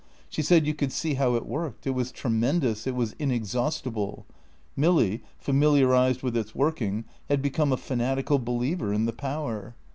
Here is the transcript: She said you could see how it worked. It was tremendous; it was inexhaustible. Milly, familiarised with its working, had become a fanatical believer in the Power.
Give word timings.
She 0.29 0.41
said 0.41 0.65
you 0.65 0.73
could 0.73 0.91
see 0.91 1.13
how 1.13 1.35
it 1.35 1.45
worked. 1.45 1.85
It 1.85 1.91
was 1.91 2.11
tremendous; 2.11 2.87
it 2.87 2.95
was 2.95 3.13
inexhaustible. 3.19 4.25
Milly, 4.75 5.21
familiarised 5.37 6.23
with 6.23 6.35
its 6.35 6.55
working, 6.55 7.05
had 7.29 7.39
become 7.43 7.71
a 7.71 7.77
fanatical 7.77 8.39
believer 8.39 8.91
in 8.93 9.05
the 9.05 9.13
Power. 9.13 9.75